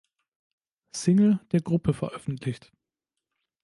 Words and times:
Single 0.95 1.39
der 1.51 1.61
Gruppe 1.61 1.93
veröffentlicht. 1.93 2.71